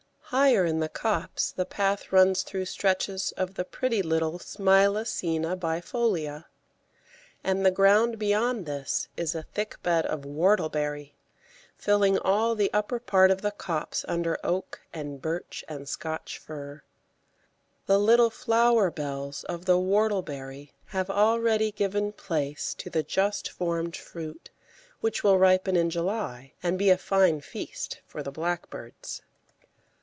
Higher 0.33 0.63
in 0.63 0.79
the 0.79 0.87
copse 0.87 1.51
the 1.51 1.65
path 1.65 2.13
runs 2.13 2.43
through 2.43 2.63
stretches 2.63 3.33
of 3.35 3.55
the 3.55 3.65
pretty 3.65 4.01
little 4.01 4.39
Smilacina 4.39 5.57
bifolia, 5.57 6.45
and 7.43 7.65
the 7.65 7.69
ground 7.69 8.17
beyond 8.17 8.65
this 8.65 9.09
is 9.17 9.35
a 9.35 9.43
thick 9.43 9.75
bed 9.83 10.05
of 10.05 10.21
Whortleberry, 10.21 11.15
filling 11.75 12.17
all 12.19 12.55
the 12.55 12.71
upper 12.71 12.97
part 12.97 13.29
of 13.29 13.41
the 13.41 13.51
copse 13.51 14.05
under 14.07 14.39
oak 14.41 14.79
and 14.93 15.21
birch 15.21 15.65
and 15.67 15.89
Scotch 15.89 16.37
fir. 16.37 16.81
The 17.85 17.99
little 17.99 18.29
flower 18.29 18.89
bells 18.89 19.43
of 19.49 19.65
the 19.65 19.75
Whortleberry 19.77 20.71
have 20.95 21.09
already 21.09 21.73
given 21.73 22.13
place 22.13 22.73
to 22.75 22.89
the 22.89 23.03
just 23.03 23.49
formed 23.51 23.97
fruit, 23.97 24.49
which 25.01 25.25
will 25.25 25.37
ripen 25.37 25.75
in 25.75 25.89
July, 25.89 26.53
and 26.63 26.79
be 26.79 26.89
a 26.89 26.97
fine 26.97 27.41
feast 27.41 27.99
for 28.07 28.23
the 28.23 28.31
blackbirds. 28.31 29.21